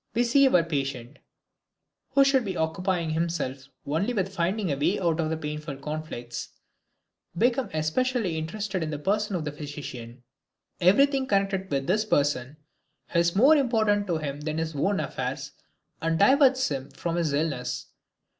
[0.15, 1.19] We see our patient,
[2.15, 6.49] who should be occupying himself only with finding a way out of his painful conflicts,
[7.37, 10.23] become especially interested in the person of the physician.
[10.79, 12.57] Everything connected with this person
[13.13, 15.51] is more important to him than his own affairs
[16.01, 17.85] and diverts him from his illness.